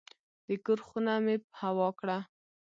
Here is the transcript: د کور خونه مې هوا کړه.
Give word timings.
د 0.47 0.47
کور 0.65 0.79
خونه 0.87 1.13
مې 1.23 1.35
هوا 1.61 1.89
کړه. 1.99 2.17